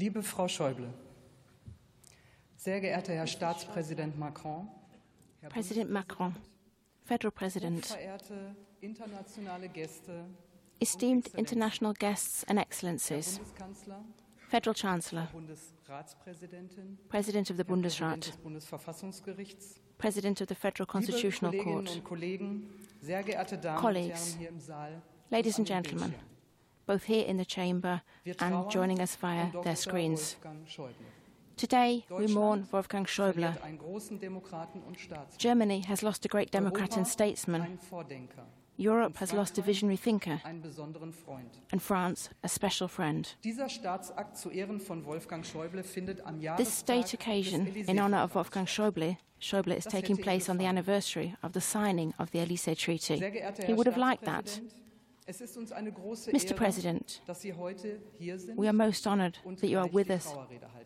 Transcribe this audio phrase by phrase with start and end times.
[0.00, 0.94] Liebe Frau Schäuble,
[2.56, 4.66] sehr geehrter Herr Staatspräsident Macron,
[5.42, 6.34] Herr President Macron,
[7.04, 10.24] Federal President, verehrte internationale Gäste,
[10.80, 13.42] esteemed international guests and excellencies,
[14.48, 15.28] Federal Chancellor,
[17.10, 18.32] President of the Präsident Bundesrat,
[19.98, 22.70] President of the Federal Constitutional Court, Kollegen,
[23.76, 24.38] Colleagues,
[25.30, 26.14] ladies and gentlemen.
[26.90, 28.02] Both here in the chamber
[28.40, 30.36] and joining us via their screens.
[31.56, 33.52] Today, we mourn Wolfgang Schäuble.
[33.52, 35.38] verliert einen großen Demokraten und Staatsmann.
[35.38, 37.78] Germany has lost a great democrat and statesman.
[38.76, 40.40] Europe has lost a visionary thinker.
[40.42, 41.60] einen besonderen Freund.
[41.70, 43.36] And France, a special friend.
[43.44, 48.34] Dieser Staatsakt zu Ehren von Wolfgang Schäuble findet am This state occasion, in honor of
[48.34, 52.74] Wolfgang Schäuble, Schäuble is taking place on the anniversary of the signing of the Elysee
[52.74, 53.22] Treaty.
[53.64, 54.60] He would have liked that.
[55.30, 56.54] Staatspräsident, es ist uns eine große Mr.
[56.54, 60.34] President, dass Sie heute hier sind we are most honored that you are with us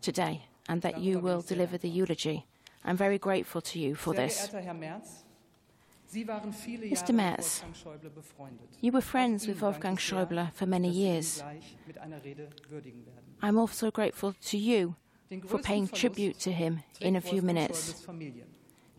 [0.01, 2.43] today and that you will deliver the eulogy.
[2.83, 4.49] I'm very grateful to you for this.
[4.49, 5.25] geehrter Herr Merz,
[6.07, 7.13] Sie waren viele Mr.
[7.13, 8.69] Merz, Wolfgang Schäuble befreundet.
[8.81, 11.35] You were friends with Wolfgang Schäuble for many dass Sie ihn years.
[11.39, 13.35] gleich mit einer Rede würdigen werden.
[13.41, 14.93] I'm also grateful to you
[15.47, 18.05] for paying tribute to him in a few minutes.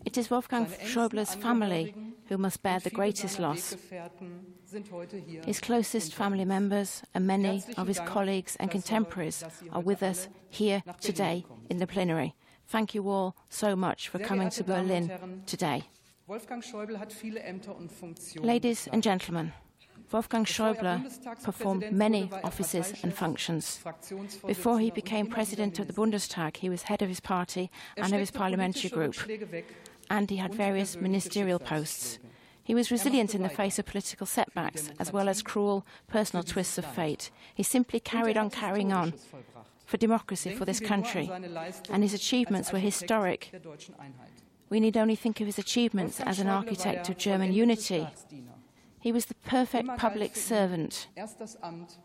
[0.06, 1.92] It is Wolfgang Schäuble's family
[2.28, 3.72] who must bear the greatest loss.
[3.72, 9.42] Weggefährten sind heute hier His closest family members and many of his colleagues and contemporaries
[9.42, 12.34] heute- dass Sie are with us here today in the plenary.
[12.70, 15.10] Thank you all so much for coming to Berlin
[15.44, 15.82] today.
[16.28, 18.46] Wolfgang Schäuble hat viele Ämter und Funktionen.
[18.46, 19.52] Ladies and gentlemen,
[20.10, 21.02] Wolfgang er Schäuble
[21.42, 23.80] performed many er offices and functions.
[24.46, 28.12] Before he became president of the Bundestag, he was head of his party Er and
[28.12, 29.16] of his parliamentary group,
[30.10, 32.18] and he had various ministerial posts.
[32.62, 36.78] He was resilient in the face of political setbacks, as well as cruel personal twists
[36.78, 37.30] of fate.
[37.54, 39.14] He simply carried on carrying on
[39.84, 41.30] for democracy for this wir nur an country,
[41.90, 43.50] and his achievements were historic.
[43.52, 44.30] der deutschen Einheit.
[44.68, 48.08] We need only think of his achievements as an architect of German unity.
[48.98, 51.06] He was the perfect public servant.
[51.14, 52.00] Erst das Amt,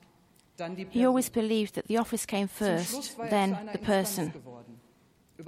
[0.58, 4.32] dann die He always believed that the office came first, er then the person.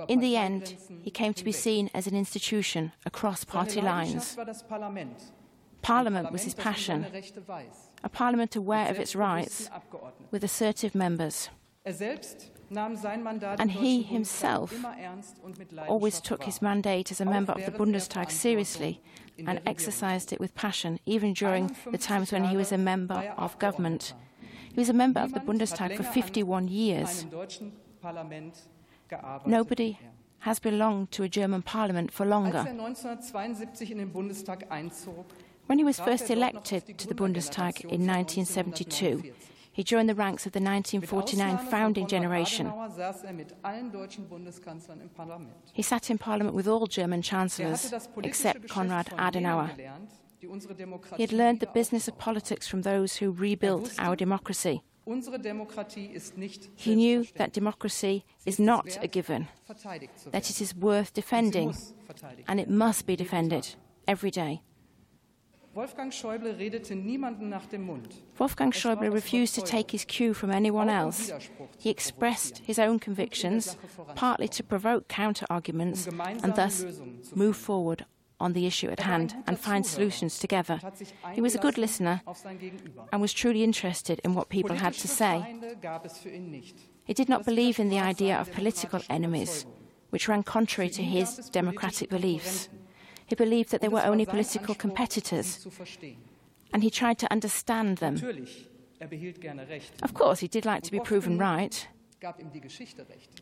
[0.07, 4.35] In the end, he came to be seen as an institution across party lines.
[4.37, 5.17] war das Parlament.
[5.81, 7.91] Parliament was his passion, seine Rechte weiß.
[8.03, 9.69] a parliament aware of its rights,
[10.31, 11.49] with assertive members.
[11.85, 16.61] Er selbst nahm sein Mandat And he himself immer ernst und mit always took his
[16.61, 20.55] mandate as a member of the Bundestag seriously Verantwortung in der and exercised it with
[20.55, 24.15] passion, even during the times when he was a member er of government.
[24.73, 27.25] He was a member of the Bundestag for 51 years.
[29.17, 30.45] Einem deutschen Parlament gearbeitet Nobody er.
[30.45, 32.59] has belonged to a German parliament for er longer.
[32.59, 35.25] 1972 in den Bundestag einzog,
[35.67, 39.33] When he was er first auf elected to the Bundestag in 1972,
[39.71, 42.67] he joined the ranks of the 1949 founding generation.
[42.67, 45.53] Er mit allen deutschen Bundeskanzlern im Parlament.
[45.73, 47.91] He sat in parliament with all German Er chancellors
[48.21, 49.69] except Konrad Adenauer.
[49.75, 53.97] gelernt, die unsere Demokratie He had learned the business of politics from those who rebuilt
[53.99, 54.81] our democracy.
[55.05, 59.47] Unsere Demokratie ist nicht He knew that democracy is not a given,
[60.31, 61.75] that it is worth defending,
[62.47, 63.75] and it must be defended
[64.07, 64.61] every day.
[65.73, 68.21] Wolfgang Schäuble redete niemanden nach dem Mund.
[68.37, 71.33] Wolfgang Es war Schäuble aus refused to take his cue from anyone um else.
[71.79, 73.77] He expressed his own und in der convictions,
[74.15, 76.85] partly to provoke counter arguments, um and thus
[77.35, 78.05] move forward
[78.43, 80.75] on the issue at hand and find solutions together.
[80.75, 83.07] und hat sich He was a good listener auf sein Gegenüber.
[83.11, 85.39] and was truly interested in what people had to say.
[85.41, 86.75] Feinde gab es für ihn nicht.
[87.05, 89.65] He did not believe in the idea of political enemies,
[90.11, 92.69] which ran contrary to his democratic beliefs.
[93.25, 96.17] He believed that they were only political competitors, sie zu verstehen.
[96.73, 98.15] and he tried to understand them.
[98.99, 100.01] Er behielt gerne Recht.
[100.03, 103.41] Of course, he did like to be proven right, Gab ihm die Geschichte recht.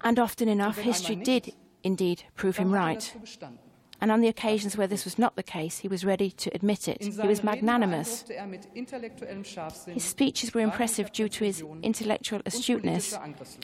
[0.00, 3.16] and often enough, history did indeed prove him er right.
[4.00, 6.88] And on the occasions where this was not the case, he was ready to admit
[6.88, 7.02] it.
[7.02, 8.24] He was magnanimous.
[8.30, 13.16] er mit intellektuellem Scharfsinn, His speeches were impressive due to his intellectual astuteness,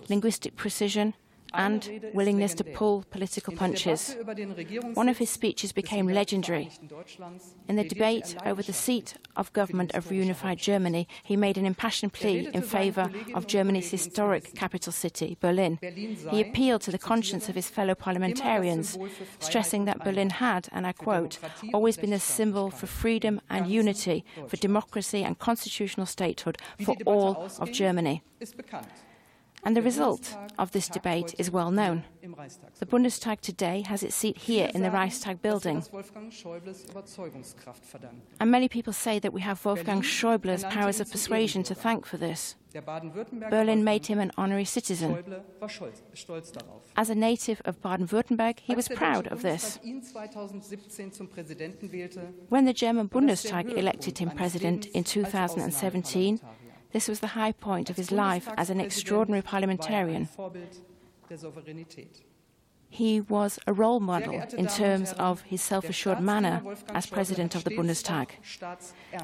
[0.09, 1.15] linguistic precision,
[1.53, 4.09] and Eine Rede ist willingness to pull political punches.
[4.09, 6.69] Debatte über den Regierungssitz One of his speeches became legendary.
[7.69, 11.67] In the debate er over the seat of government of reunified Germany, he made an
[11.67, 15.79] impassioned plea in favour of Germany's historic capital city, Berlin.
[16.31, 18.99] He appealed to the conscience of his fellow parliamentarians,
[19.39, 21.39] stressing that Berlin had, and I quote,
[21.73, 27.49] always been a symbol for freedom and unity, for democracy and constitutional statehood for all
[27.59, 28.23] of Germany.
[29.65, 32.05] And the result of this debate is well known.
[32.79, 35.85] The Bundestag today has its seat here in the Reichstag building.
[38.41, 42.17] And many people say that we have Wolfgang Schäuble's powers of persuasion to thank for
[42.17, 42.57] this.
[43.51, 45.23] Berlin made him an honorary citizen.
[46.97, 49.79] As a native of Baden Württemberg, he was proud of this.
[52.49, 56.41] When the German Bundestag elected him president in 2017,
[56.93, 60.29] this was the high point of his life as an extraordinary parliamentarian.
[62.89, 67.65] He was a role model in terms of his self assured manner as president of
[67.65, 68.29] the Bundestag.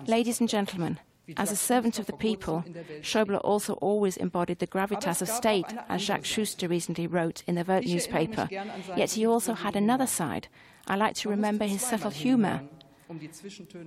[0.06, 0.98] Ladies and gentlemen,
[1.36, 2.64] as a servant of the people,
[3.02, 7.64] Schäuble also always embodied the gravitas of state, as Jacques Schuster recently wrote in the
[7.64, 8.48] Welt newspaper.
[8.96, 10.48] Yet he also had another side.
[10.86, 12.62] I like to remember his subtle humor.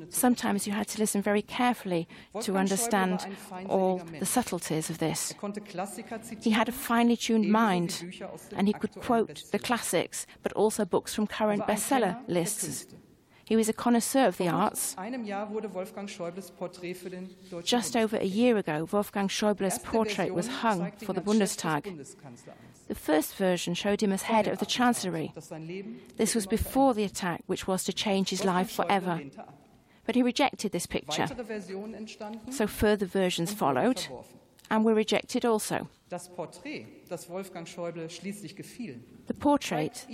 [0.09, 2.07] Sometimes you had to listen very carefully
[2.41, 3.27] to understand
[3.67, 5.33] all the subtleties of this.
[6.41, 8.03] He had a finely tuned mind,
[8.55, 12.87] and he could quote the classics, but also books from current bestseller lists.
[13.51, 14.95] He was a connoisseur of the arts.
[17.63, 21.83] Just over a year ago, Wolfgang Schäuble's portrait was hung for the Bundestag.
[22.87, 25.33] The first version showed him as head of the Chancellery.
[26.17, 29.21] This was before the attack, which was to change his life forever.
[30.05, 31.27] But he rejected this picture.
[32.49, 34.07] So further versions followed
[34.69, 35.87] and were rejected also.
[36.09, 36.19] The
[39.39, 40.05] portrait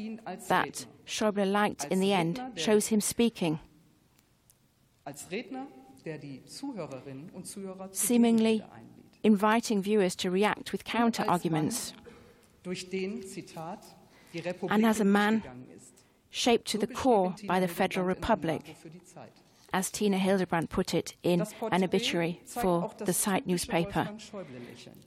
[0.47, 3.59] that Schäuble liked in the end shows him speaking,
[7.91, 8.63] seemingly
[9.24, 11.93] inviting viewers to react with counter arguments
[14.69, 15.43] and as a man
[16.29, 18.75] shaped to the core by the Federal Republic,
[19.74, 24.09] as Tina Hildebrandt put it in an obituary for the Zeit newspaper.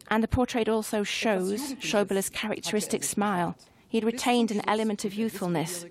[0.08, 3.56] And the portrait also shows Schäuble's characteristic smile.
[3.88, 5.86] He had retained an element of youthfulness.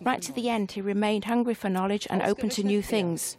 [0.00, 3.36] Right to the end, he remained hungry for knowledge and open to new things.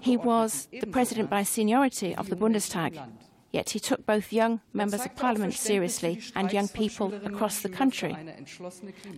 [0.00, 3.00] He was the president by seniority of the Bundestag.
[3.54, 8.16] Yet he took both young members of parliament seriously and young people across the country.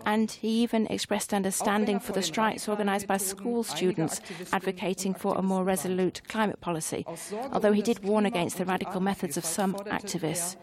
[0.05, 4.21] And he even expressed understanding for the strikes organized by school students
[4.53, 7.07] advocating for a more resolute climate policy,
[7.51, 10.57] although he did warn against the radical methods of some activists.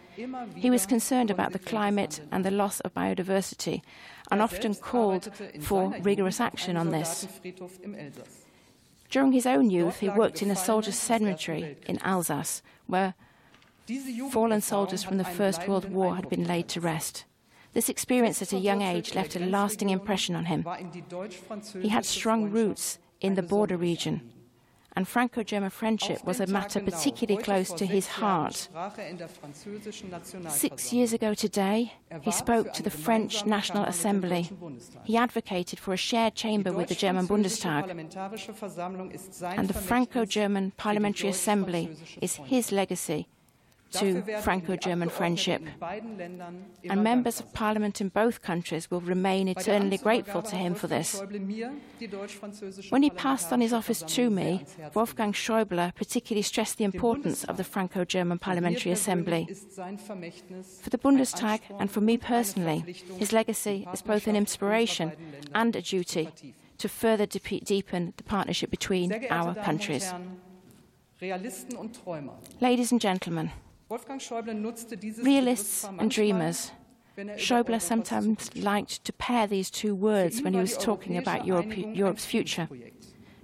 [0.56, 3.82] He was concerned about the climate and the loss of biodiversity
[4.30, 7.28] and often called for rigorous action on this.
[9.10, 13.16] During his own youth, he worked in a soldiers' cemetery in Alsace, where
[14.32, 17.26] Fallen soldiers from the First World War had been laid to rest.
[17.74, 20.66] This experience at a young age left a lasting impression on him.
[21.82, 24.32] He had strong roots in the border region,
[24.96, 28.70] and Franco German friendship was a matter particularly close to his heart.
[30.50, 34.50] Six years ago today, he spoke to the French National Assembly.
[35.04, 37.90] He advocated for a shared chamber with the German Bundestag.
[39.58, 43.28] And the Franco German Parliamentary Assembly is his legacy
[43.94, 45.62] to Franco German friendship.
[46.90, 51.22] And members of parliament in both countries will remain eternally grateful to him for this.
[52.90, 57.58] When he passed on his office to me, Wolfgang Schäuble particularly stressed the importance of
[57.58, 59.48] the Franco German Parliamentary Assembly.
[60.82, 62.84] For the Bundestag and for me personally,
[63.18, 65.14] his legacy is both an inspiration
[65.54, 66.30] and a duty
[66.78, 70.12] to further deepen the partnership between our countries.
[72.60, 73.52] Ladies and gentlemen,
[75.22, 76.72] Realists and dreamers.
[77.18, 82.26] Schäuble sometimes liked to pair these two words when he was talking about Europe, Europe's
[82.26, 82.68] future.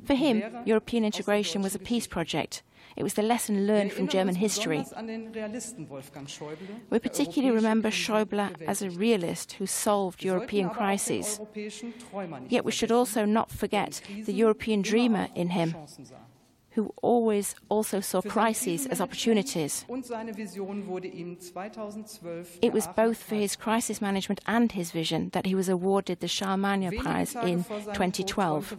[0.06, 2.64] For him, European integration was a peace project.
[2.96, 4.84] It was the lesson learned from German history.
[6.90, 11.40] We particularly remember Schäuble as a realist who solved European crises.
[12.50, 15.76] Yet we should also not forget the European dreamer in him,
[16.80, 19.86] who always also saw crises as opportunities.
[22.62, 26.30] It was both for his crisis management and his vision that he was awarded the
[26.30, 28.78] Charlemagne Prize in 2012.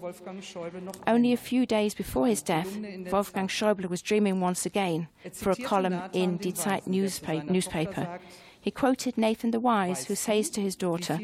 [1.06, 2.74] Only a few days before his death,
[3.12, 8.18] Wolfgang Schäuble was dreaming once again for a column in Die Zeit newspaper.
[8.62, 11.18] He quoted Nathan the Wise, who says to his daughter,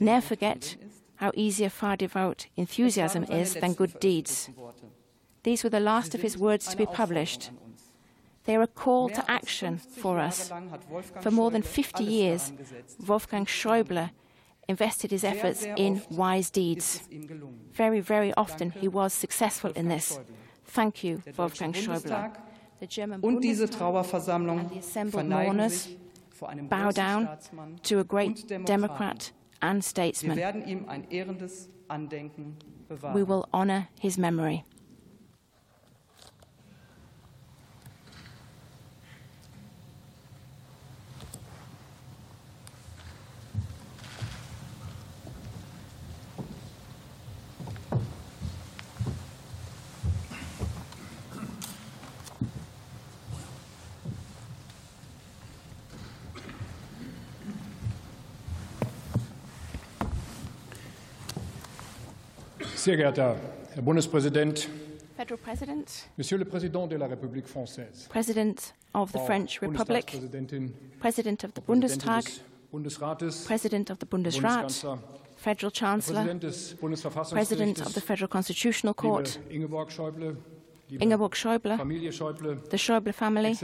[0.00, 0.76] Never forget
[1.22, 4.50] how easy a far devout enthusiasm is than good deeds.
[5.44, 7.52] These were the last of his words to be published.
[8.44, 10.50] They are a call to action for us.
[11.20, 12.52] For more than 50 years,
[13.06, 14.10] Wolfgang Schäuble
[14.68, 17.02] invested his efforts in wise deeds.
[17.72, 20.18] Very, very often he was successful in this.
[20.64, 22.32] Thank you, Wolfgang Schäuble.
[23.20, 25.96] und diese Trauerversammlung verneigen sich
[26.30, 27.28] vor einem bow down
[27.84, 29.32] to a great Democrat
[29.62, 30.36] and statesman.
[30.36, 32.56] werden ihm ein ehrendes Andenken
[33.14, 34.64] We will honor his memory.
[62.82, 63.36] Sehr geehrter
[63.74, 64.68] Herr Bundespräsident,
[65.16, 70.06] Federal President, Monsieur le Président de la République française, President of the French Republic,
[70.98, 72.24] President of the Bundestag,
[73.46, 74.98] President of the Bundesrat,
[75.36, 76.24] Federal Chancellor,
[77.30, 80.36] President of the Federal Constitutional Court, Ingeborg Schäuble,
[80.88, 83.56] liebe Ingeborg Schäuble, Familie Schäuble, the Schäuble family,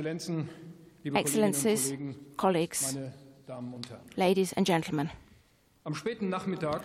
[1.12, 1.92] Excellencies,
[2.37, 3.12] colleagues, meine
[3.48, 4.00] Damen und Herren.
[4.14, 5.11] ladies and gentlemen.
[5.83, 6.83] Am späten Nachmittag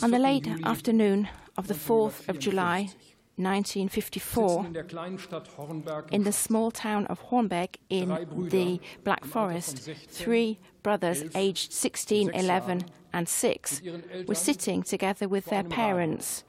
[0.00, 2.90] On the late afternoon of the 4th of July,
[3.36, 8.08] 1954, in der kleinen Stadt Hornberg in the small town of Hornberg in
[8.50, 13.82] the Black Forest, three brothers aged 16, 11, and 6
[14.26, 16.44] were sitting together with their parents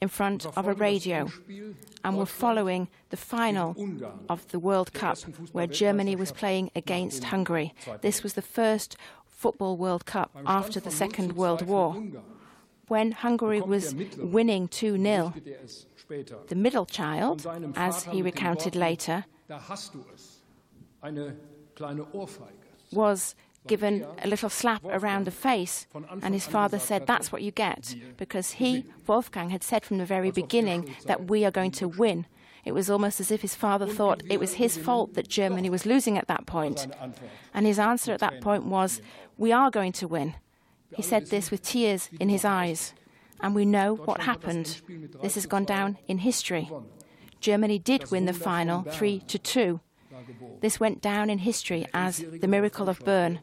[0.00, 1.28] in front of a radio
[2.04, 3.76] and were following the final
[4.28, 5.18] of the World Cup
[5.52, 7.74] where Germany was playing against Hungary.
[8.00, 12.02] This was the first Football World Cup after the Second World War.
[12.88, 16.46] When Hungary was winning 2 0, berichtete er es später.
[16.48, 17.46] the middle child,
[17.76, 20.42] as he recounted later, Da hast du es.
[21.02, 21.36] Eine
[21.74, 22.52] kleine Ohrfeige.
[22.92, 23.34] was
[23.66, 25.86] given a little slap around the face,
[26.22, 30.06] and his father said, That's what you get, because he, Wolfgang, had said from the
[30.06, 32.26] very beginning that we are going to win.
[32.64, 35.86] It was almost as if his father thought it was his fault that Germany was
[35.86, 36.86] losing at that point.
[37.54, 39.00] And his answer at that point was,
[39.36, 40.34] We are going to win.
[40.94, 42.94] He said this with tears in his eyes.
[43.40, 44.80] And we know what happened.
[45.22, 46.70] This has gone down in history.
[47.40, 49.80] Germany did win the final 3 to 2.
[50.60, 53.40] This went down in history as the miracle of Bern.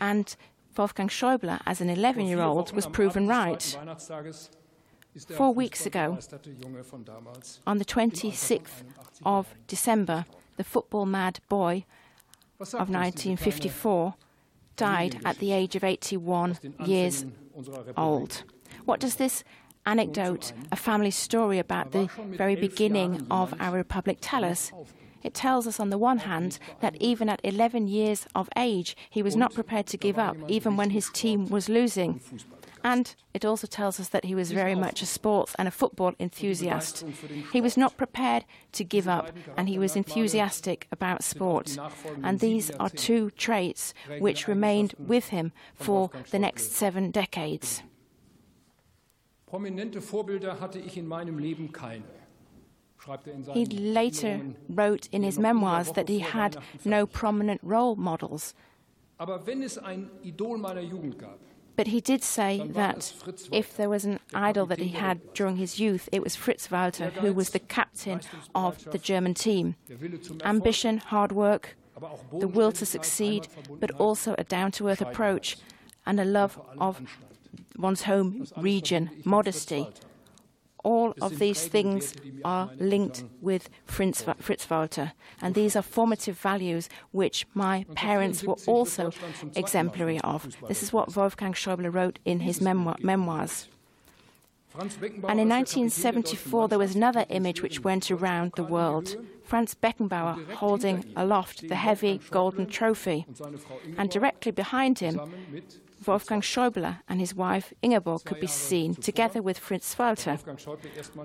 [0.00, 0.34] And
[0.76, 3.76] Wolfgang Schäuble, as an 11 year old, was proven right.
[5.36, 6.18] Four weeks ago,
[7.66, 8.84] On the 26th
[9.24, 10.24] of December,
[10.56, 11.84] the football mad boy
[12.60, 14.14] of sagt uns diese kleine 1954
[14.76, 17.98] died at the age of 81 years Anfängen unserer Republik?
[17.98, 18.44] old.
[18.84, 19.44] What does this
[19.86, 24.72] anecdote, a family story about the very beginning of our republic, tell us?
[25.22, 29.22] It tells us, on the one hand, that even at 11 years of age, he
[29.22, 32.20] was not prepared to give up, even when his team was losing.
[32.82, 36.14] And it also tells us that he was very much a sports and a football
[36.18, 37.04] enthusiast.
[37.52, 41.76] He was not prepared to give up, and he was enthusiastic about sport.
[42.22, 47.82] And these are two traits which remained with him for the next seven decades.
[49.46, 52.04] Prominente Vorbilder hatte ich in meinem Leben keine.
[53.08, 53.18] Er
[53.54, 58.54] He later wrote in his memoirs that he had no prominent role models.
[59.18, 61.38] Aber wenn es ein Idol meiner Jugend gab,
[61.80, 63.14] But he did say that
[63.50, 67.08] if there was an idol that he had during his youth, it was Fritz Walter,
[67.08, 68.20] who was the captain
[68.54, 69.76] of the German team.
[69.88, 71.78] der Wille zum Erfolg, Ambition, hard work,
[72.38, 73.48] the will to succeed,
[73.80, 75.56] but also a down to earth approach
[76.04, 77.00] and a love of
[77.78, 79.88] one's home region, modesty.
[80.82, 82.14] All of these things
[82.44, 85.12] are linked with Fritz, Fritz Walter,
[85.42, 89.12] and these are formative values which my parents were also
[89.54, 90.56] exemplary of.
[90.68, 93.68] This is what Wolfgang Schäuble wrote in his memoir, memoirs.
[94.72, 98.52] And in als der Kapitän der deutschen 1974, there was another image which went around
[98.54, 99.16] the world.
[99.44, 103.24] Franz Beckenbauer holding aloft the heavy golden trophy.
[103.26, 105.20] und seine Frau And directly behind him,
[106.06, 110.38] Wolfgang Schäuble and his wife Ingeborg could be seen, together with Fritz Walter.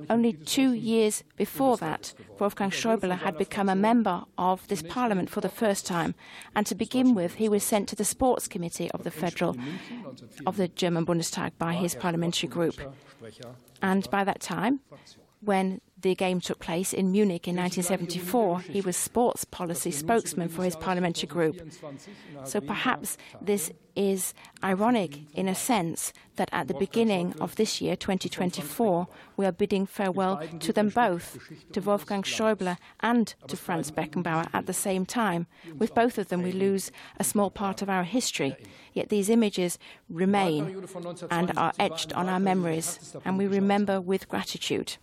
[0.09, 5.41] Only two years before that, Wolfgang Schäuble had become a member of this parliament for
[5.41, 6.13] the first time.
[6.55, 9.55] And to begin with, he was sent to the sports committee of the federal,
[10.45, 12.75] of the German Bundestag by his parliamentary group.
[13.81, 14.81] And by that time,
[15.41, 20.63] when the game took place in Munich in 1974, he was sports policy spokesman for
[20.63, 21.59] his parliamentary group.
[22.43, 27.95] So perhaps this is ironic in a sense that at the beginning of this year,
[27.95, 31.39] 2024, we are bidding farewell to them both,
[31.71, 35.47] to Wolfgang Schäuble and to Franz Beckenbauer at the same time.
[35.75, 38.55] With both of them, we lose a small part of our history,
[38.93, 40.85] yet these images remain
[41.31, 44.97] and are etched on our memories, and we remember with gratitude.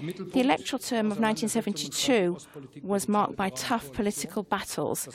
[0.00, 2.38] The electoral term of 1972
[2.82, 5.08] was marked by tough political battles.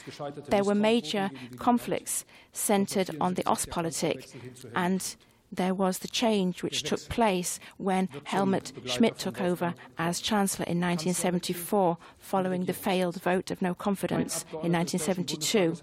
[0.49, 4.33] There were major conflicts centered on the Ostpolitik
[4.75, 5.15] and
[5.51, 10.79] there was the change which took place when Helmut Schmidt took over as Chancellor in
[10.79, 15.75] 1974, following the failed vote of no confidence in 1972.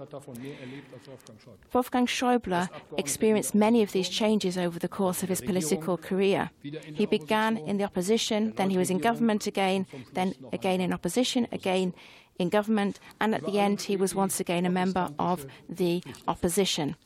[1.72, 2.68] Wolfgang Schäuble.
[2.98, 6.50] Experienced many of these changes over the course of his political career.
[6.62, 11.48] He began in the opposition, then he was in government again, then again in opposition,
[11.52, 11.94] again
[12.38, 16.96] in government, and at the end he was once again a member of the opposition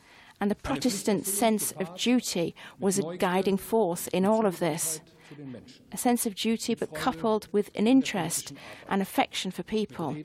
[0.41, 5.01] and the Protestant sense of duty was a guiding force in all of this.
[5.93, 8.53] A sense of duty, but coupled with an interest
[8.89, 10.17] and affection for people,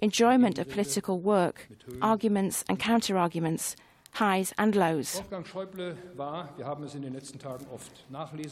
[0.00, 1.68] enjoyment of political work,
[2.00, 3.74] arguments and counter arguments,
[4.12, 5.22] highs and lows.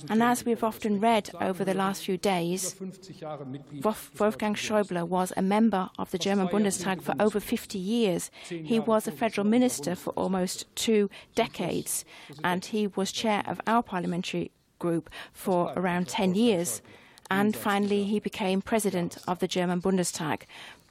[0.08, 5.90] And as we've often read over the last few days, Wolfgang Schäuble was a member
[5.98, 8.30] of the German Bundestag for over 50 years.
[8.48, 12.04] He was a federal minister for almost two decades,
[12.44, 16.82] and he was chair of our parliamentary group for around 10 years.
[17.28, 20.42] And finally, he became president of the German Bundestag.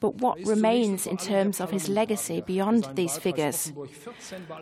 [0.06, 3.74] But what remains in terms of his legacy beyond these figures?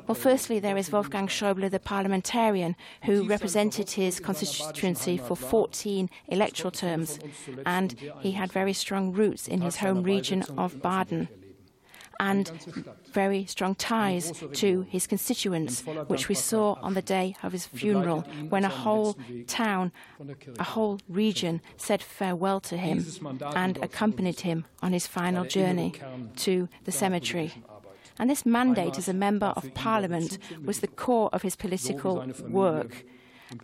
[0.08, 6.72] Well, firstly, there is Wolfgang Schäuble, the parliamentarian, who represented his constituency for 14 electoral
[6.72, 7.20] terms,
[7.66, 11.28] and he had very strong roots in his home region of Baden
[12.30, 12.52] and
[13.12, 18.22] very strong ties to his constituents, which we saw on the day of his funeral,
[18.50, 19.92] when a whole town,
[20.58, 23.06] a whole region said farewell to him
[23.64, 25.94] and accompanied him on his final journey
[26.38, 27.52] to the cemetery.
[28.20, 33.04] And this mandate as a member of parliament was the core of his political work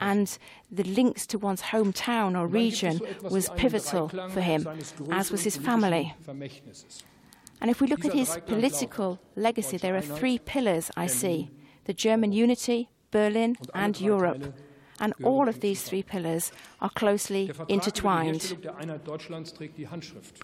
[0.01, 0.37] and
[0.71, 4.67] the links to one's hometown or region was pivotal for him,
[5.11, 6.13] as was his family.
[7.61, 11.49] And if we look at his political legacy, there are three pillars I see.
[11.85, 14.53] the German unity, Berlin, and Europe
[14.99, 18.41] and all of these three pillars are closely intertwined.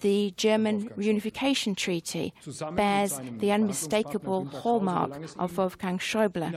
[0.02, 2.32] The German Reunification Treaty
[2.72, 6.50] bears the unmistakable hallmark of Wolfgang Schäuble.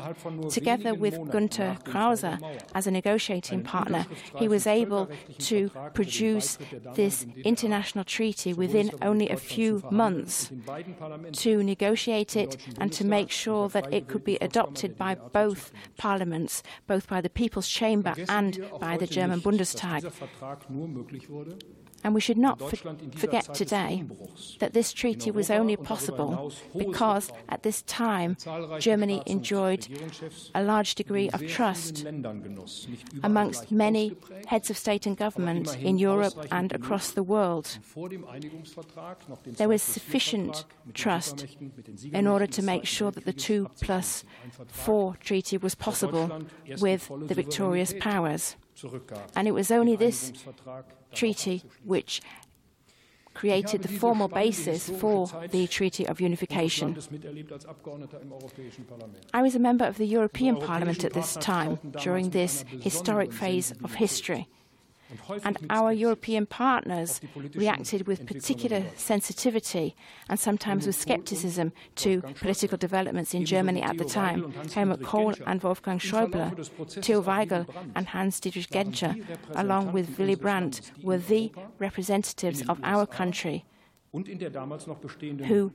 [0.49, 2.39] Together with Günter Krause
[2.73, 4.05] as a negotiating partner,
[4.38, 5.09] he was able
[5.39, 6.57] to produce
[6.95, 10.51] this international treaty within only a few months
[11.33, 16.63] to negotiate it and to make sure that it could be adopted by both parliaments,
[16.88, 20.02] both by the People's Chamber chamber and by the German Bundestag.
[22.03, 22.75] And we should not for
[23.15, 24.03] forget today
[24.59, 28.38] that this treaty was only possible because at this time
[28.79, 29.88] Germany enjoyed
[30.55, 32.05] a large degree of trust
[33.23, 34.15] amongst many
[34.47, 37.79] heads of state and government in Europe and across the world.
[39.45, 41.45] There was sufficient trust
[42.12, 44.23] in order to make sure that the 2 plus
[44.67, 46.43] 4 treaty was possible
[46.79, 48.55] with the victorious powers.
[49.35, 50.31] And it was only this
[51.13, 52.21] treaty which
[53.33, 56.97] created the formal basis for the Treaty of Unification.
[59.33, 63.71] I was a member of the European Parliament at this time, during this historic phase
[63.83, 64.49] of history.
[65.43, 67.19] And our European partners
[67.55, 69.95] reacted with particular sensitivity
[70.29, 74.53] and sometimes with skepticism to political developments in Germany at the time.
[74.73, 76.47] Helmut Kohl and Wolfgang Schäuble,
[77.03, 83.65] Theo Waigel and Hans-Dietrich Genscher, along with Willy Brandt, were the representatives of our country.
[84.13, 85.71] who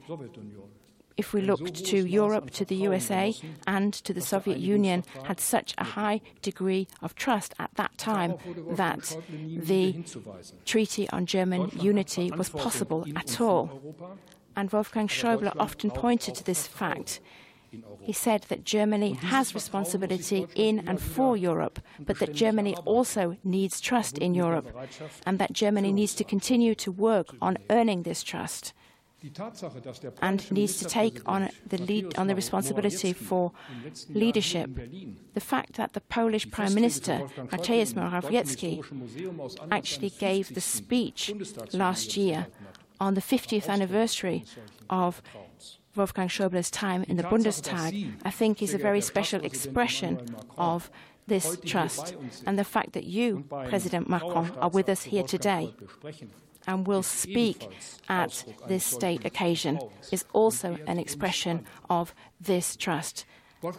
[1.16, 3.35] if we looked to Europe, to the USA,
[3.66, 8.35] and to the Soviet Union, had such a high degree of trust at that time
[8.70, 10.05] that the
[10.64, 13.94] Treaty on German Unity was possible at all.
[14.57, 17.20] And Wolfgang Schäuble often pointed to this fact.
[18.00, 23.81] He said that Germany has responsibility in and for Europe, but that Germany also needs
[23.81, 24.68] trust in Europe,
[25.27, 28.72] and that Germany needs to continue to work on earning this trust
[30.22, 33.52] and needs to take on the lead on the responsibility for
[34.10, 34.70] leadership.
[35.34, 38.82] The fact that the Polish Prime Minister Mateusz Morawiecki
[39.70, 41.32] actually gave the speech
[41.72, 42.46] last year
[43.00, 44.44] on the 50th anniversary
[44.88, 45.22] of
[45.96, 50.90] Wolfgang Schäuble's time in the Bundestag, I think is a very special expression of
[51.26, 52.14] this trust
[52.46, 55.74] and the fact that you, President Macron, are with us here today
[56.66, 57.68] and will speak
[58.09, 59.79] at this state occasion
[60.12, 63.27] is also an expression of this trust.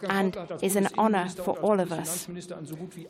[0.08, 2.28] And is an honour for all of us.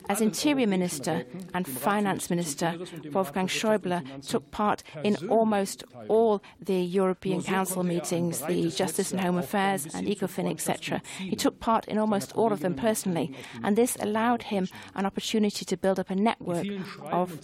[0.09, 2.75] As Interior Minister and Finance Minister,
[3.11, 9.37] Wolfgang Schäuble took part in almost all the European Council meetings, the Justice and Home
[9.37, 11.01] Affairs and ECOFIN, etc.
[11.19, 15.65] He took part in almost all of them personally, and this allowed him an opportunity
[15.65, 16.67] to build up a network
[17.01, 17.39] of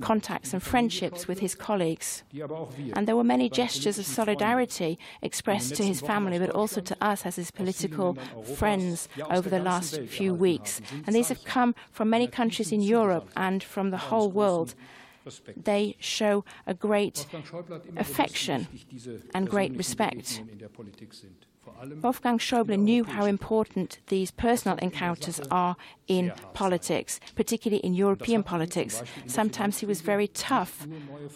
[0.00, 2.22] contacts and friendships with his colleagues.
[2.94, 7.26] And there were many gestures of solidarity expressed to his family, but also to us
[7.26, 10.80] as his political friends over the last few weeks.
[11.06, 14.74] And these have come from many countries in Europe and from the whole world.
[15.56, 17.26] They show a great
[17.96, 18.66] affection
[19.34, 20.42] and great respect.
[22.02, 25.76] Wolfgang Schäuble knew how important these personal encounters are
[26.06, 29.02] in politics, particularly in European politics.
[29.26, 30.86] Sometimes he was very tough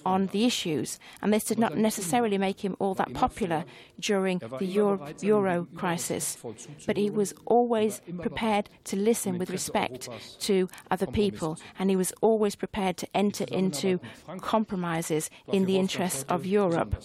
[0.05, 3.65] on the issues, and this did not necessarily make him all that popular
[4.01, 6.39] during the Euro, Euro crisis.
[6.87, 10.09] But he was always prepared to listen with respect
[10.41, 14.01] to other people, and he was always prepared to enter into
[14.41, 16.97] compromises in the interests of Europe.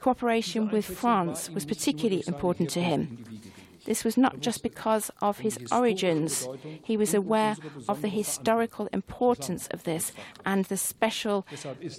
[0.00, 3.24] Cooperation with France was particularly important to him.
[3.88, 6.46] This was not just because of his origins.
[6.84, 7.56] He was aware
[7.88, 10.12] of the historical importance of this
[10.44, 11.46] and the special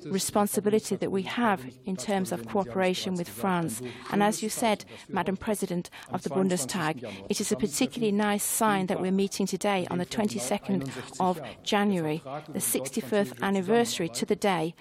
[0.06, 3.82] responsibility that we have in terms of cooperation with France.
[4.12, 8.86] And as you said, Madam President of the Bundestag, it is a particularly nice sign
[8.86, 14.76] that we're meeting today on the 22nd of January, the 61st anniversary to the day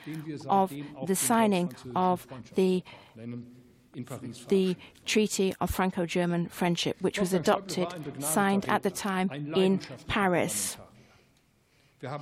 [0.47, 0.75] of
[1.07, 2.85] the signing of the
[4.49, 7.89] the Treaty of Franco German Friendship, which was adopted,
[8.21, 10.77] signed at the time in Paris.
[12.01, 12.21] Wolfgang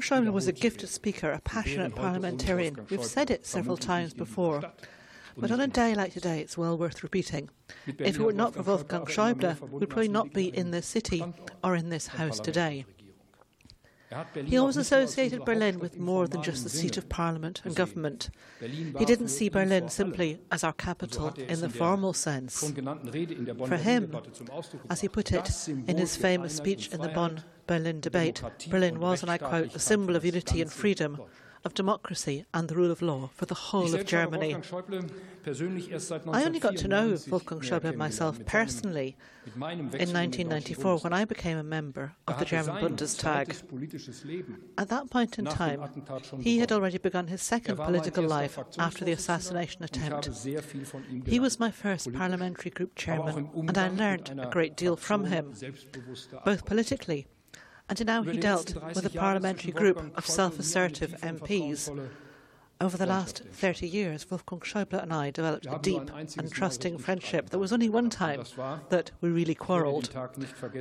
[0.00, 2.86] Schäuble was a gifted speaker, a passionate parliamentarian.
[2.88, 4.62] We've said it several times before.
[5.36, 7.50] But on a day like today, it's well worth repeating.
[7.86, 11.24] If it were not for Wolfgang Schäuble, we'd probably not be in this city
[11.64, 12.84] or in this house today.
[14.44, 18.30] He always associated Berlin with more than just the seat of parliament and government.
[18.60, 22.60] He didn't see Berlin simply as our capital in the formal sense.
[23.66, 24.16] For him,
[24.90, 29.22] as he put it in his famous speech in the Bonn Berlin debate, Berlin was,
[29.22, 31.20] and I quote, the symbol of unity and freedom
[31.64, 34.56] of democracy and the rule of law for the whole of Germany.
[35.44, 39.16] I only got to know Wolfgang Schäuble myself personally
[39.54, 43.62] in 1994 when I became a member of the German Bundestag.
[44.78, 45.82] At that point in time,
[46.40, 50.28] he had already begun his second political life after the assassination attempt.
[51.26, 55.54] He was my first parliamentary group chairman, and I learned a great deal from him,
[56.44, 57.26] both politically
[58.00, 62.10] and now he dealt with a parliamentary group of self assertive MPs.
[62.80, 67.50] Over the last 30 years, Wolfgang Schäuble and I developed a deep and trusting friendship.
[67.50, 68.42] There was only one time
[68.88, 70.10] that we really quarrelled.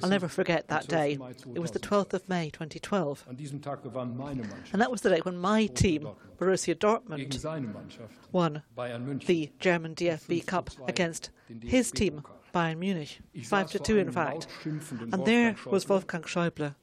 [0.01, 1.19] I'll never forget that day.
[1.53, 3.25] It was the 12th of May 2012.
[3.27, 6.07] And that was the day when my team,
[6.39, 7.99] Borussia Dortmund,
[8.31, 8.63] won
[9.27, 11.29] the German DFB Cup against
[11.63, 14.47] his team, Bayern Munich, 5 to 2 in fact.
[14.65, 16.75] And there was Wolfgang Schäuble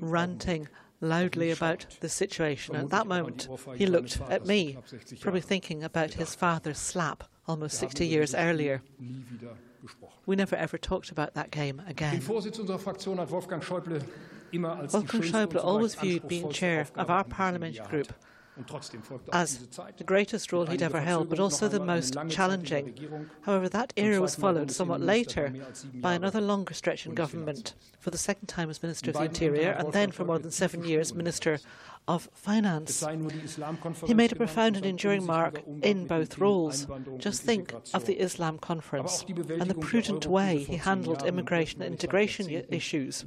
[0.00, 0.68] ranting
[1.00, 2.76] loudly about the situation.
[2.76, 4.78] At that moment, he looked at me,
[5.20, 8.82] probably thinking about his father's slap almost 60 years earlier.
[10.26, 12.22] We never ever talked about that game again.
[12.26, 13.60] Wolfgang
[15.22, 18.12] Schäuble always viewed being chair of our parliamentary group
[19.32, 22.94] as the greatest role he'd ever held, but also the most challenging.
[23.42, 25.52] However, that era was followed somewhat later
[25.94, 29.70] by another longer stretch in government, for the second time as Minister of the Interior,
[29.72, 31.58] and then for more than seven years Minister
[32.08, 33.04] of Finance.
[34.06, 36.86] He made a profound and enduring mark in both roles.
[37.18, 42.64] Just think of the Islam Conference and the prudent way he handled immigration and integration
[42.68, 43.24] issues,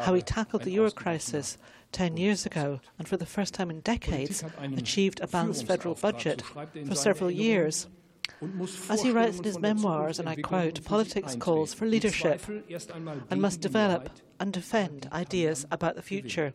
[0.00, 1.58] how he tackled the euro crisis
[1.92, 4.42] 10 years ago, and for the first time in decades,
[4.76, 6.42] achieved a balanced federal budget
[6.86, 7.86] for several years.
[8.88, 12.42] As he writes in his memoirs, and I quote, politics calls for leadership
[13.30, 16.54] and must develop and defend ideas about the future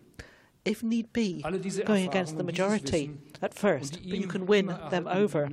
[0.68, 1.44] if need be,
[1.86, 5.50] going against the majority at first, but you can win them over.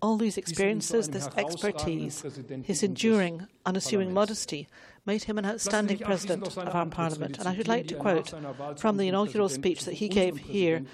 [0.00, 2.24] All these experiences, this expertise,
[2.62, 4.68] his enduring, unassuming modesty,
[5.06, 7.38] made him an outstanding president of our parliament.
[7.38, 8.32] And I should like to quote
[8.76, 10.84] from the inaugural speech that he gave here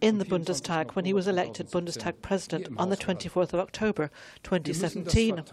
[0.00, 4.10] in the Bundestag when he was elected Bundestag President on the 24th of October
[4.42, 5.44] 2017.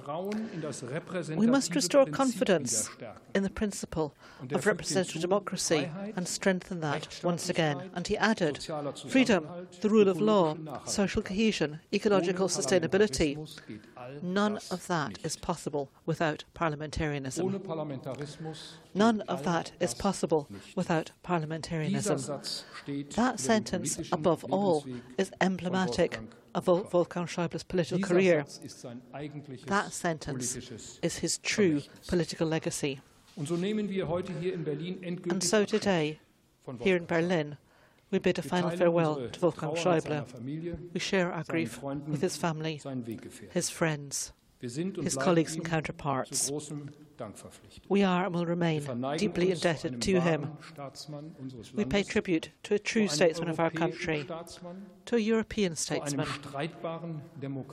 [1.35, 2.89] We must restore confidence
[3.35, 4.13] in the principle
[4.51, 7.89] of representative democracy and strengthen that once again.
[7.93, 8.65] And he added
[9.09, 9.47] freedom,
[9.81, 10.55] the rule of law,
[10.85, 13.37] social cohesion, ecological sustainability.
[14.21, 17.61] None of that is possible without parliamentarianism.
[18.93, 22.41] None of that is possible without parliamentarianism.
[23.15, 24.85] That sentence, above all,
[25.17, 26.19] is emblematic
[26.55, 28.45] of Wolfgang Schäuble's political career.
[29.67, 30.57] That sentence
[31.01, 32.99] is his true political legacy.
[33.37, 33.47] And
[35.43, 36.19] so today,
[36.79, 37.57] here in Berlin,
[38.09, 40.25] we bid a final farewell to Wolfgang Schäuble.
[40.93, 42.81] We share our grief with his family,
[43.51, 46.51] his friends, his colleagues and counterparts.
[47.89, 48.83] We are and will remain
[49.17, 50.57] deeply indebted to him.
[51.73, 54.27] We pay tribute to a true statesman of our country,
[55.05, 56.27] to a European statesman,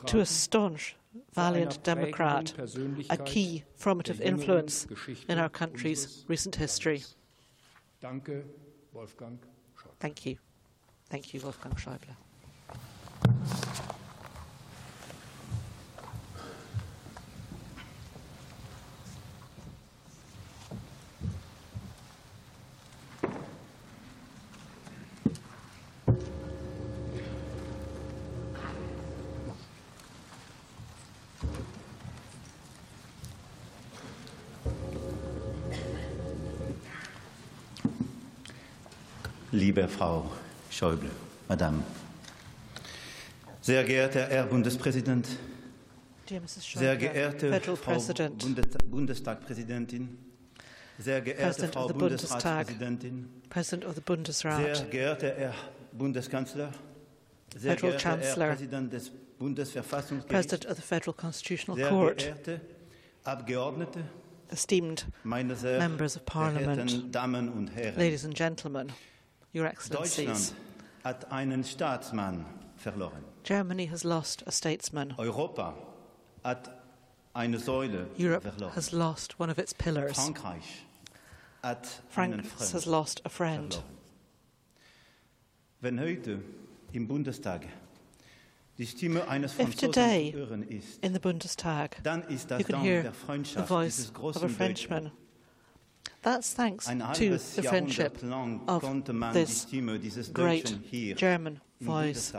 [0.07, 0.97] to a staunch,
[1.33, 2.53] valiant democrat,
[3.11, 4.87] a key formative influence
[5.29, 7.03] in our country's recent history.
[10.01, 10.39] Thank you.
[11.11, 12.16] Thank you, Wolfgang Schäuble.
[39.55, 40.31] Liebe Frau
[40.71, 41.11] Schäuble,
[41.49, 41.83] Madame.
[43.61, 45.29] Sehr geehrter Herr Bundespräsident,
[46.75, 47.99] sehr geehrte Frau
[48.91, 50.19] Bundestagpräsidentin,
[50.99, 55.55] sehr geehrte Frau Bundesratspräsidentin, sehr geehrter Herr
[55.93, 56.73] Bundeskanzler,
[57.57, 62.19] sehr Federal geehrter Herr Chancellor, Präsident des Bundesverfassungsgerichts, President of the Federal Constitutional sehr Court,
[62.19, 62.61] geehrte
[63.23, 64.01] Abgeordnete,
[64.51, 67.97] esteemed members of Parliament, Damen und Herren.
[67.97, 68.93] ladies and gentlemen,
[69.55, 70.55] Your Excellencies.
[71.05, 72.45] Hat einen Staatsmann
[72.77, 73.25] verloren.
[73.45, 75.15] Germany has lost a statesman.
[75.17, 75.75] Europa
[76.43, 76.71] hat
[77.35, 78.75] eine Säule Europe verloren.
[78.75, 80.17] has lost one of its pillars.
[80.17, 80.87] Frankreich
[81.63, 83.75] hat einen France has lost a friend.
[83.75, 83.95] verloren.
[85.81, 86.41] Wenn heute
[86.93, 87.67] im Bundestag
[88.79, 92.81] die Stimme eines If today hören ist, in the Bundestag dann ist das you can
[92.81, 94.49] hear der the voice dieses of a.
[94.49, 95.13] Frenchman.
[96.25, 98.16] That's thanks to the friendship
[98.66, 100.75] of konnte man die this great
[101.16, 102.33] German voice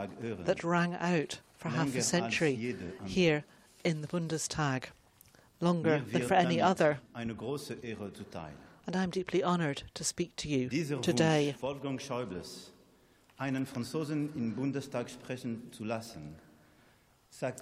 [0.44, 3.44] that rang out for half a century here
[3.84, 4.86] in the Bundestag,
[5.60, 6.98] longer than for any other.
[7.14, 8.52] eine große Ehre zuteil.
[8.88, 10.68] And I'm deeply honoured to speak to you
[11.00, 11.54] today.
[11.60, 12.72] Wolfgang Schäubles,
[13.38, 16.34] einen Franzosen im Bundestag sprechen zu lassen,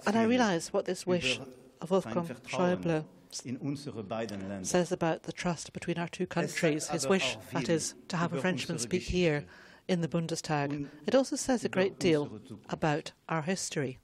[0.05, 1.39] And I realise what this wish
[1.81, 3.05] of Wolfgang Schäuble
[3.41, 4.65] in unsere beiden Länder.
[4.65, 8.41] says about the trust between our two countries, his wish, that is, to have a
[8.41, 9.45] Frenchman speak here
[9.87, 10.87] in the Bundestag.
[11.05, 13.99] It also says a great deal about our history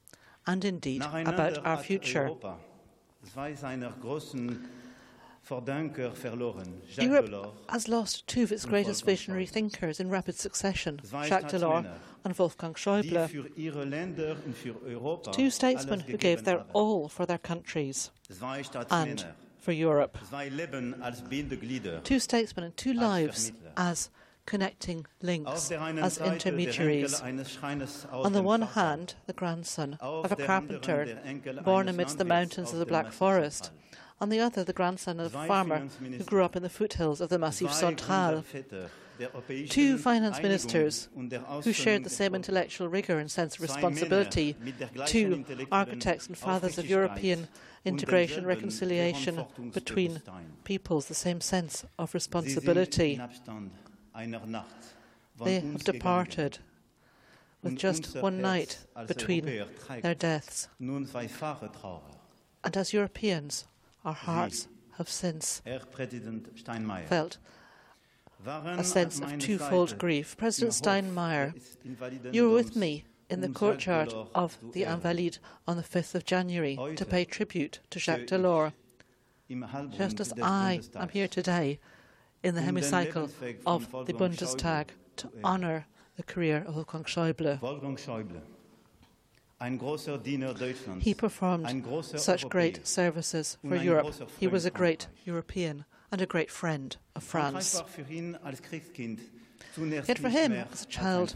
[0.45, 2.25] and indeed about our future.
[2.25, 2.57] Europa.
[3.32, 4.67] Zwei seiner großen
[5.43, 10.99] Vordenker verloren, Jacques Europe has lost two of its greatest visionary thinkers in rapid succession,
[11.25, 11.86] Jacques Delors
[12.24, 17.09] and Wolfgang Schäuble, für ihre Länder und für Europa two statesmen who gave their all
[17.09, 18.11] for their countries
[18.89, 19.26] and
[19.59, 20.17] for Europe.
[20.30, 22.03] zwei Leben als Bindeglieder.
[22.03, 24.11] Two statesmen and two lives as
[24.45, 27.22] connecting links, as intermediaries.
[27.22, 31.26] Enkel eines Schreiners aus On the one hand, the grandson of a carpenter anderen der
[31.26, 33.72] Enkel born amidst the mountains of the Black Forest.
[34.19, 37.30] On the other, the grandson of a farmer who grew up in the foothills of
[37.30, 38.43] the Massif Central.
[39.22, 41.09] Gründerväter der europäischen Two finance ministers
[41.63, 44.55] who shared the same intellectual rigour and sense of responsibility.
[44.80, 47.47] Der gleichen Two architects and fathers of European
[47.86, 50.22] integration, reconciliation between
[50.63, 53.13] peoples, the same sense of responsibility.
[53.13, 53.72] in Abstand
[54.13, 54.95] einer Nacht
[55.36, 56.59] von They have departed
[57.63, 59.45] with just one night between
[60.01, 60.69] their deaths.
[60.80, 62.01] Nun zweifache Trauer.
[62.63, 63.65] And as Europeans,
[64.05, 64.67] our hearts
[64.97, 67.39] have since Herr Präsident Steinmeier, felt
[68.46, 70.36] a sense of twofold grief.
[70.38, 71.54] President Steinmeier,
[72.34, 74.84] you were with me in the courtyard of the.
[74.84, 78.74] Invalides on the 5th of January to pay tribute to Jacques Delors,
[79.98, 81.80] just as I am here today
[82.44, 83.30] in the hemicycle
[83.66, 84.88] of the Bundestag
[85.18, 85.86] to honour
[86.18, 87.62] the career of Wolfgang Schäuble.
[87.62, 88.42] Wolfgang Schäuble,
[89.60, 91.86] ein großer Diener Deutschlands, He performed
[92.18, 94.14] such great services for Europe.
[94.39, 97.76] He was a great European and a great friend of France.
[97.76, 99.20] war für ihn als Kriegskind
[99.76, 101.36] zunächst Yet for him, as a child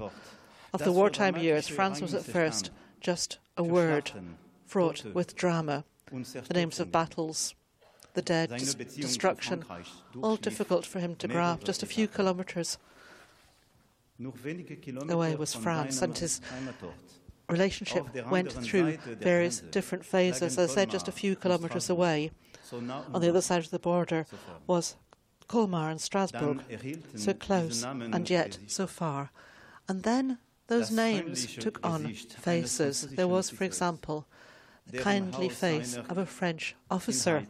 [0.74, 4.12] of the wartime years, France was at first just a word
[4.66, 7.56] fraught with drama, the names of battles,
[8.14, 9.64] the dead, destruction,
[10.22, 11.64] all difficult for him to grasp.
[11.64, 12.78] Just a few kilometres
[15.10, 16.42] away was France, and his
[17.50, 20.58] relationship went through various different phases.
[20.58, 22.32] As I said, just a few kilometres away,
[22.74, 24.26] on the other side of the border,
[24.68, 24.96] was
[25.48, 26.62] Colmar and Strasbourg,
[27.16, 29.32] so close and yet so far.
[29.88, 33.08] And then those names took on faces.
[33.12, 34.28] There was, for example,
[34.88, 37.44] the kindly face of a French officer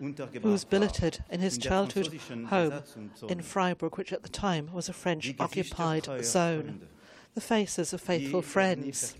[0.00, 2.82] who was billeted in his childhood home
[3.28, 6.88] in Freiburg, which at the time was a French occupied zone.
[7.34, 9.14] The faces of faithful friends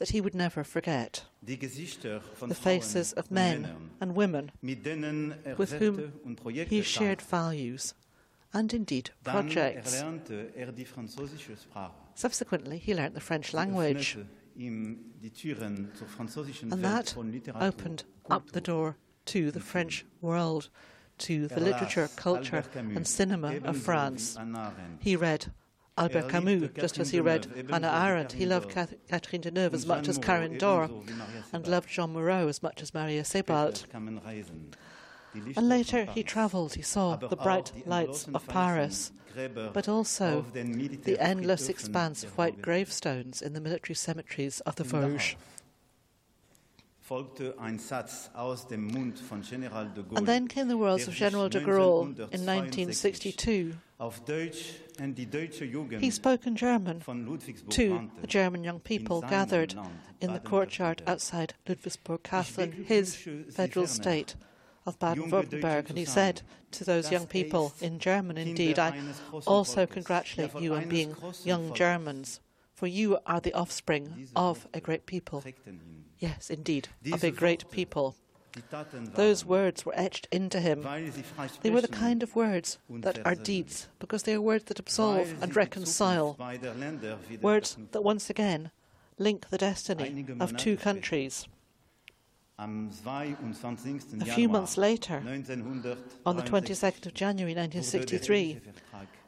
[0.00, 1.24] that he would never forget.
[1.42, 4.50] The faces of men and women
[5.56, 6.12] with whom
[6.46, 7.94] he shared values
[8.52, 10.02] and indeed projects.
[12.14, 14.16] Subsequently, he learnt the French language,
[14.56, 14.98] and
[16.82, 17.14] that
[17.60, 18.96] opened up the door
[19.26, 20.70] to the French world,
[21.18, 24.38] to the literature, culture, and cinema of France.
[24.98, 25.52] He read
[25.98, 28.32] Albert Camus, just as he read Hannah Arendt.
[28.32, 30.90] He loved Catherine Deneuve as much as Karin Dor,
[31.52, 33.84] and loved Jeanne Moreau as much as Maria Sebald.
[33.94, 39.12] And later he travelled, he saw the bright lights of Paris,
[39.72, 45.36] but also the endless expanse of white gravestones in the military cemeteries of the Vosges.
[50.16, 53.74] And then came the words of General de Gaulle in 1962.
[55.98, 59.74] He spoke in German to the German young people gathered
[60.20, 63.16] in the courtyard outside Ludwigsburg Castle in his
[63.50, 64.36] federal state
[64.86, 68.96] of Baden Württemberg, and he said to those young people in German, Indeed, I
[69.46, 72.40] also congratulate you on being young Germans,
[72.72, 75.44] for you are the offspring of a great people.
[76.20, 78.14] Yes, indeed, of a great people.
[79.14, 80.82] Those words were etched into him.
[81.62, 85.42] They were the kind of words that are deeds, because they are words that absolve
[85.42, 86.36] and reconcile.
[87.40, 88.70] Words that once again
[89.18, 91.46] link the destiny of two countries.
[92.58, 92.66] A
[94.34, 95.22] few months later,
[96.26, 98.60] on the 22nd of January 1963,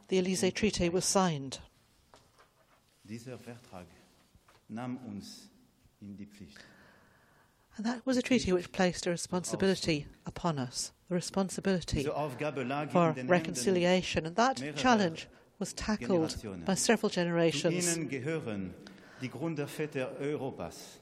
[0.09, 1.61] the Elysee Treaty was signed.
[7.77, 14.27] And that was a treaty which placed a responsibility upon us, the responsibility for reconciliation.
[14.27, 17.97] And that challenge was tackled by several generations.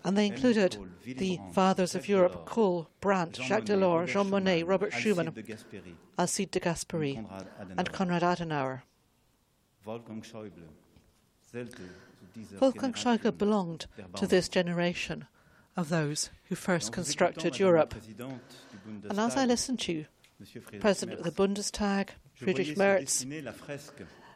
[0.05, 5.33] And they included the fathers of Europe, Kohl, Brandt, Jacques Delors, Jean Monnet, Robert Schuman,
[6.19, 7.17] Alcide de Gasperi,
[7.77, 8.83] and Konrad Adenauer.
[9.87, 10.23] Wolfgang
[12.93, 15.27] Schäuble belonged to this generation
[15.81, 17.95] of those who first constructed Europe.
[19.09, 20.07] And as I listened to you,
[20.79, 23.27] President of the Bundestag, Friedrich Merz,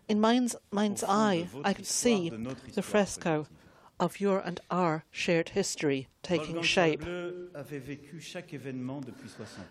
[0.08, 3.46] in mind's, mind's eye, I could see the fresco
[4.00, 7.02] of your and our shared history taking shape.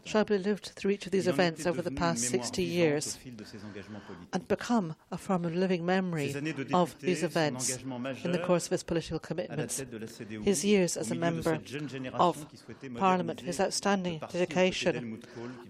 [0.06, 3.20] Schäuble lived through each of these events over the past 60 years
[4.32, 6.34] and become a form of living memory
[6.74, 7.78] of these events
[8.24, 9.84] in the course of his political commitments.
[10.44, 11.60] His years as a member
[12.14, 12.46] of
[12.96, 15.22] Parliament, his outstanding dedication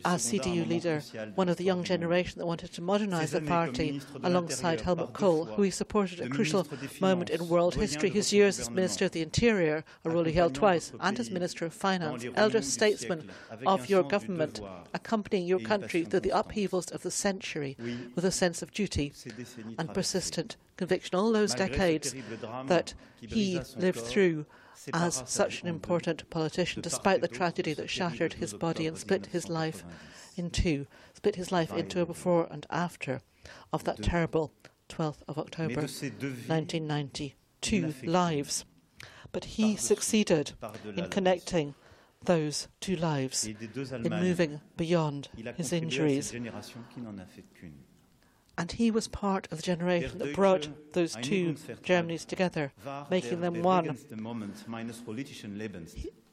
[0.05, 1.01] as CDU leader,
[1.35, 5.61] one of the young generation that wanted to modernise the party alongside Helmut Kohl, who
[5.63, 6.67] he supported at a crucial
[6.99, 8.09] moment in world history.
[8.09, 11.65] His years as Minister of the Interior, a role he held twice and as Minister
[11.65, 13.29] of Finance, elder statesman
[13.65, 14.61] of your government,
[14.93, 17.77] accompanying your country through the upheavals of the century
[18.15, 19.13] with a sense of duty
[19.77, 21.17] and persistent conviction.
[21.17, 22.15] All those decades
[22.67, 24.45] that he lived through
[24.93, 29.49] as such an important politician, despite the tragedy that shattered his body and split his
[29.49, 29.83] life
[30.35, 33.21] in two, split his life into a before and after
[33.71, 34.51] of that terrible
[34.89, 38.65] 12th of October 1992 lives
[39.33, 40.53] but he succeeded
[40.95, 41.75] in connecting
[42.23, 45.27] those two lives, in moving beyond
[45.57, 46.33] his injuries.
[48.55, 52.71] And he was part of the generation that brought those two Germanys together,
[53.09, 53.97] making them one.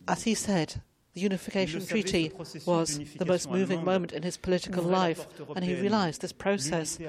[0.07, 0.83] As he said,
[1.13, 2.31] the Unification Treaty
[2.67, 5.27] was the most moving moment in his political life,
[5.57, 7.01] and he realized this process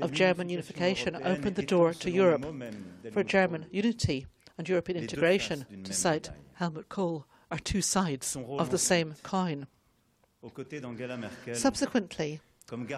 [0.00, 2.46] of German unification opened the door to Europe
[3.10, 4.26] for German unity
[4.58, 9.66] and European integration, to cite Helmut Kohl, are two sides of the same coin.
[11.54, 12.40] Subsequently,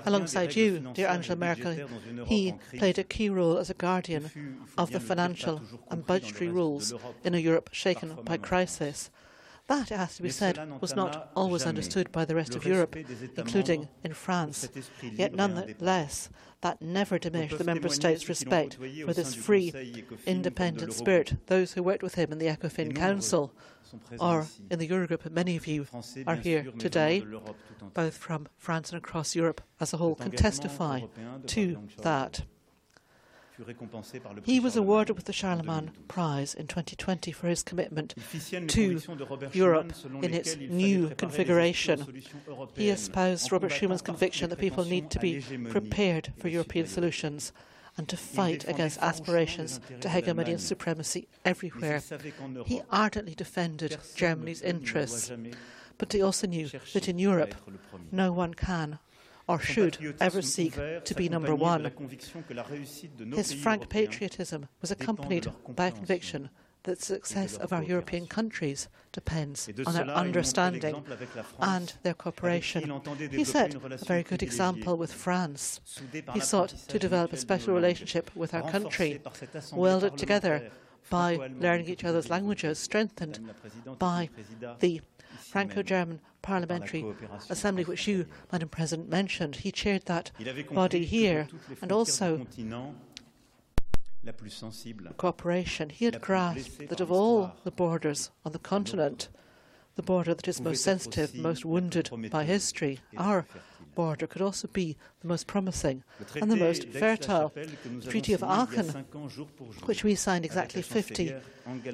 [0.05, 1.77] Alongside you, dear Angela Merkel,
[2.27, 4.29] he played a key role as a guardian
[4.77, 6.93] of the financial and budgetary rules
[7.23, 9.11] in a Europe shaken by crisis.
[9.71, 12.97] That, it has to be said, was not always understood by the rest of Europe,
[13.37, 14.69] including in France.
[15.01, 16.29] Yet nonetheless,
[16.63, 19.73] that never diminished the Member States' respect for this free,
[20.27, 21.35] independent spirit.
[21.47, 23.55] Those who worked with him in the ECOFIN Council
[24.19, 25.87] or in the Eurogroup, many of you
[26.27, 27.25] are here today,
[27.95, 31.03] both from France and across Europe as a whole, can testify
[31.47, 32.43] to that.
[34.45, 38.15] He was awarded with the Charlemagne Prize in 2020 for his commitment
[38.69, 39.01] to
[39.53, 39.93] Europe
[40.23, 42.23] in its new configuration.
[42.75, 47.53] He espoused Robert Schuman's conviction that people need to be prepared for European solutions
[47.97, 52.03] and to fight against aspirations to hegemony and supremacy everywhere.
[52.65, 55.31] He ardently defended Germany's interests,
[55.99, 57.55] but he also knew that in Europe
[58.11, 58.99] no one can
[59.51, 60.75] or should ever seek
[61.05, 61.91] to be number one.
[63.35, 66.51] His frank patriotism was accompanied by a conviction
[66.85, 71.05] that the success of our European countries depends on their understanding
[71.59, 73.03] and their cooperation.
[73.31, 75.81] He set a very good example with France.
[76.33, 79.21] He sought to develop a special relationship with our country,
[79.73, 80.71] welded together
[81.11, 83.41] by learning each other's languages, strengthened
[83.99, 84.31] by
[84.79, 85.03] the
[85.51, 87.05] Franco-German Parliamentary
[87.49, 89.57] Assembly, which you, Madam President, mentioned.
[89.57, 90.31] He chaired that
[90.73, 91.49] body here,
[91.83, 92.47] and also
[95.17, 95.91] cooperation.
[95.91, 99.29] He had grasped that of all the borders on the continent,
[99.97, 103.47] the border that is most sensitive, most wounded by history, our
[103.95, 106.03] border could also be the most promising
[106.37, 107.53] and the most fertile.
[107.55, 108.89] The Treaty of Aachen,
[109.85, 111.35] which we signed exactly 50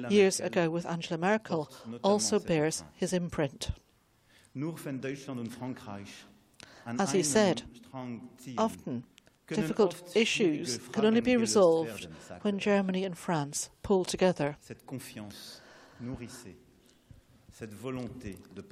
[0.09, 1.69] years ago with Angela Merkel,
[2.03, 3.71] also bears his imprint.
[6.85, 7.63] As he said,
[8.57, 9.03] often
[9.47, 12.07] difficult issues can only be resolved
[12.41, 14.57] when Germany and France pull together.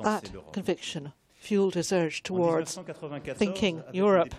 [0.04, 1.14] That conviction
[1.46, 2.80] fueled his urge towards
[3.36, 4.34] thinking Europe.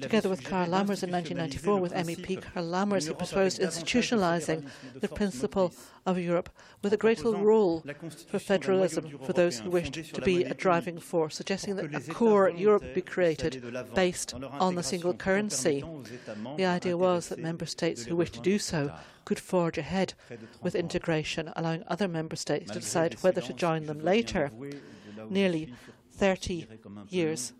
[0.00, 5.72] Together with Karl Lamers in 1994, with MEP Karl Lamers, he proposed institutionalizing the principle
[6.04, 6.50] of Europe
[6.82, 7.84] with a greater role
[8.28, 12.50] for federalism for those who wished to be a driving force, suggesting that a core
[12.50, 13.52] Europe be created
[13.94, 15.84] based on the single currency.
[16.56, 18.92] The idea was that member states who wished to do so
[19.24, 20.14] could forge ahead
[20.62, 24.50] with integration, allowing other member states to decide whether to join them later
[25.30, 25.74] nearly
[26.12, 26.66] 30
[27.08, 27.52] years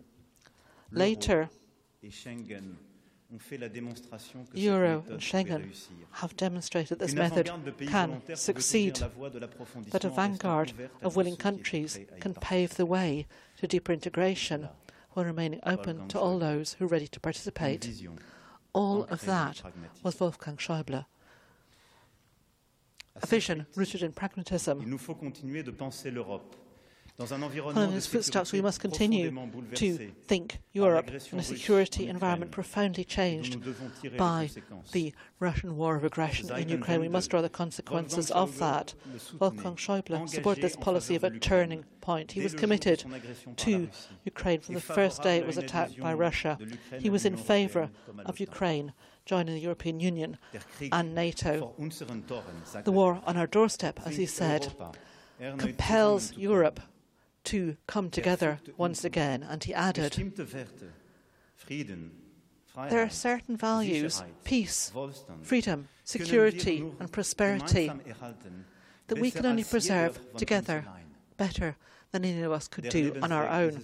[0.91, 1.49] later,
[4.53, 5.71] Euro and Schengen
[6.13, 7.51] have demonstrated this method
[7.87, 8.95] can succeed,
[9.91, 14.67] that a vanguard of willing countries can pave the way to deeper integration
[15.11, 18.07] while remaining open to all those who are ready to participate.
[18.73, 19.61] All of that
[20.03, 21.05] was Wolfgang Schäuble.
[23.21, 24.79] A vision rooted in pragmatism.
[27.19, 29.29] Following his footsteps, we must continue
[29.75, 33.59] to think Europe in a security environment profoundly changed
[34.17, 34.49] by
[34.93, 37.01] the Russian war of aggression in Ukraine.
[37.01, 38.93] We must draw the consequences of that.
[39.37, 42.31] Wolfgang Schäuble supported this policy of a turning point.
[42.31, 43.03] He was committed
[43.57, 43.89] to
[44.23, 46.57] Ukraine from the first day it was attacked by Russia.
[46.99, 47.89] He was in favour
[48.25, 48.93] of Ukraine
[49.25, 50.37] joining the European Union
[50.89, 51.73] and NATO.
[52.85, 54.73] The war on our doorstep, as he said,
[55.57, 56.79] compels Europe
[57.49, 59.43] to come together once again.
[59.43, 60.13] And he added,
[62.89, 64.91] There are certain values, peace,
[65.41, 67.91] freedom, security, and prosperity,
[69.07, 70.85] that we can only preserve together
[71.37, 71.75] better
[72.11, 73.81] than any of us could do on our own.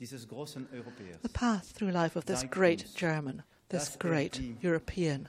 [0.00, 5.28] The path through life of this great German, this great European,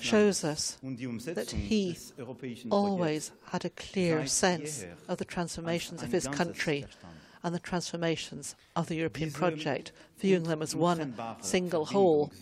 [0.00, 1.96] shows us that he
[2.70, 6.86] always had a clear sense of the transformations of his country
[7.42, 12.32] and the transformations of the European project, viewing them as one single whole.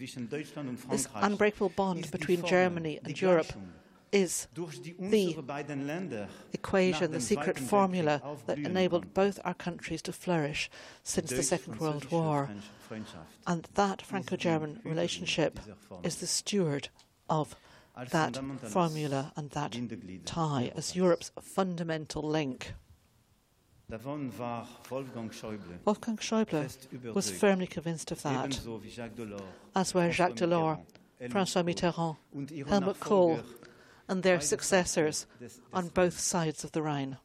[0.91, 3.53] This unbreakable bond between Germany and Europe
[4.13, 5.37] is the
[6.53, 10.71] equation, the secret formula that enabled both our countries to flourish
[11.03, 12.51] since the Second World War.
[13.47, 15.59] And that Franco German relationship
[16.03, 16.89] is the steward
[17.29, 17.57] of
[18.11, 19.77] that formula and that
[20.25, 22.75] tie as Europe's fundamental link.
[23.89, 24.33] Wolfgang
[26.19, 28.59] Schäuble was firmly convinced of that,
[29.77, 30.81] as were Jacques Delors,
[31.23, 32.17] François Mitterrand,
[32.69, 33.39] Helmut Kohl,
[34.09, 35.27] and their successors
[35.73, 37.19] on both sides of the Rhine.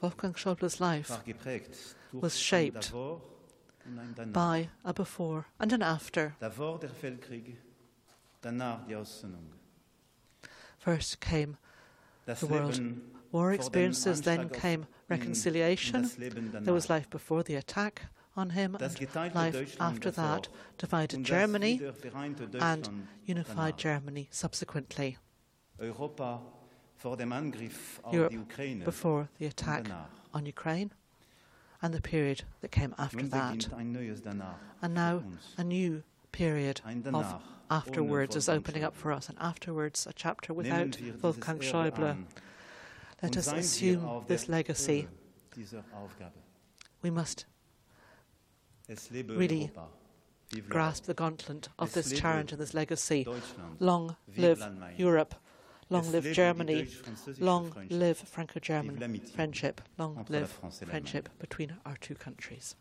[0.00, 3.20] Wolfgang Schäuble's life war geprägt durch was shaped Davor
[3.86, 4.32] und ein Danach.
[4.32, 6.34] by a before and an after.
[6.40, 7.58] Davor der Weltkrieg,
[8.40, 9.52] danach die Aussöhnung.
[10.78, 11.58] First came
[12.26, 12.80] the world.
[13.32, 15.96] War experiences, then came reconciliation.
[15.96, 20.48] und das Leben There was life before the attack on him, and life after that,
[20.78, 21.80] divided Germany
[22.60, 23.76] and unified.
[23.76, 25.18] Germany subsequently.
[25.78, 26.40] Europa
[26.96, 29.90] vor dem Angriff auf Europe before the attack
[30.34, 30.92] on Ukraine
[31.82, 33.58] and the period that came after that.
[33.58, 35.22] beginnt ein neues Danach And now
[35.56, 36.02] a new
[36.32, 36.80] period
[37.12, 42.24] of afterwards is opening up for us, and afterwards a chapter without Wolfgang Schäuble.
[43.22, 45.02] Let us assume this legacy.
[45.02, 45.08] Höhe
[45.54, 46.38] dieser Aufgabe.
[47.02, 47.46] We must
[49.12, 49.88] really Europa.
[50.50, 50.72] Vive l'Europe.
[50.72, 53.26] grasp the gauntlet of this challenge and this legacy.
[53.78, 54.62] Long live.
[54.96, 55.34] Europe.
[55.90, 56.88] Long live Germany.
[57.38, 59.80] Long live Franco-German friendship.
[59.98, 60.90] Long live France et l'Allemagne.
[60.90, 62.74] friendship between our two countries.